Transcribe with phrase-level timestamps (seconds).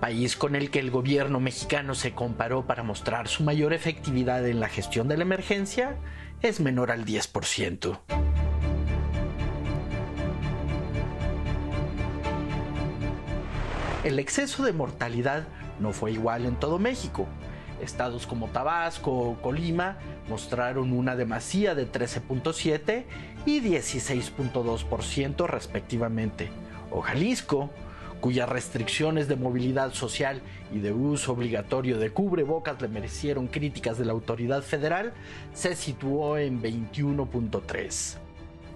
[0.00, 4.58] país con el que el gobierno mexicano se comparó para mostrar su mayor efectividad en
[4.58, 5.94] la gestión de la emergencia,
[6.40, 8.00] es menor al 10%.
[14.02, 15.46] El exceso de mortalidad
[15.78, 17.28] no fue igual en todo México.
[17.80, 23.04] Estados como Tabasco o Colima mostraron una demasía de 13.7
[23.46, 26.50] y 16.2% respectivamente,
[26.90, 27.70] o Jalisco
[28.22, 30.40] cuyas restricciones de movilidad social
[30.72, 35.12] y de uso obligatorio de cubrebocas le merecieron críticas de la autoridad federal,
[35.52, 38.18] se situó en 21.3.